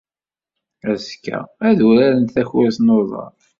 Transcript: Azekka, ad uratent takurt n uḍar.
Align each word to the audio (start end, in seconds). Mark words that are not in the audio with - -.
Azekka, 0.91 1.39
ad 1.67 1.79
uratent 1.87 2.33
takurt 2.33 2.77
n 2.81 2.93
uḍar. 2.97 3.33